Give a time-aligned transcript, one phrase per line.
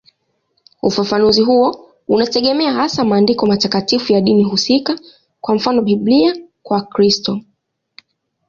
[0.81, 4.99] Ufafanuzi huo unategemea hasa maandiko matakatifu ya dini husika,
[5.41, 7.41] kwa mfano Biblia kwa Wakristo.